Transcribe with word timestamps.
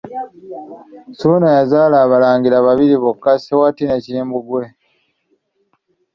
Ssuuna 1.13 1.47
yazaala 1.57 1.95
abalangira 2.05 2.57
babiri 2.67 2.95
bokka, 3.03 3.31
Ssewatti 3.37 3.83
ne 3.85 3.97
Kimbugwe. 4.03 4.63